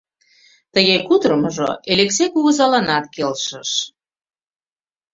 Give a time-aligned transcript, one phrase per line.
[0.73, 3.71] Тыге кутырымыжо Элексей кугызаланат келшыш.